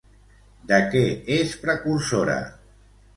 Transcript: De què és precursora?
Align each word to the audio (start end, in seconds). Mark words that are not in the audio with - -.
De 0.71 0.79
què 0.95 1.03
és 1.35 1.53
precursora? 1.65 2.39